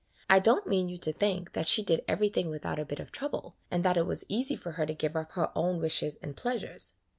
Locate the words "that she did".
1.53-2.03